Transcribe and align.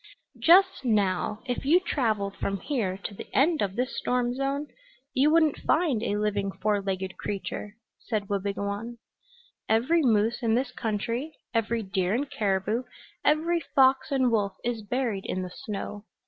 "Just 0.39 0.83
now, 0.83 1.43
if 1.45 1.63
you 1.63 1.79
traveled 1.79 2.35
from 2.35 2.59
here 2.59 2.97
to 3.03 3.13
the 3.13 3.27
end 3.37 3.61
of 3.61 3.75
this 3.75 3.95
storm 3.95 4.33
zone 4.33 4.65
you 5.13 5.29
wouldn't 5.29 5.59
find 5.59 6.01
a 6.01 6.17
living 6.17 6.51
four 6.53 6.81
legged 6.81 7.17
creature," 7.17 7.75
said 7.99 8.27
Wabigoon. 8.27 8.97
"Every 9.69 10.01
moose 10.01 10.41
in 10.41 10.55
this 10.55 10.71
country, 10.71 11.37
every 11.53 11.83
deer 11.83 12.15
and 12.15 12.27
caribou, 12.27 12.81
every 13.23 13.59
fox 13.75 14.11
and 14.11 14.31
wolf, 14.31 14.53
is 14.63 14.81
buried 14.81 15.27
in 15.27 15.43
the 15.43 15.51
snow. 15.51 16.05